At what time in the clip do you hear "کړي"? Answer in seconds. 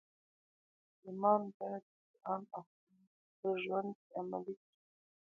4.61-4.73